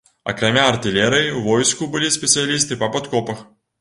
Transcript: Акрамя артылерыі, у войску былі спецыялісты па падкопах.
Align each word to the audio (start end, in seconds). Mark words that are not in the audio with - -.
Акрамя 0.31 0.61
артылерыі, 0.69 1.29
у 1.39 1.43
войску 1.49 1.91
былі 1.97 2.13
спецыялісты 2.19 2.81
па 2.85 2.91
падкопах. 2.97 3.49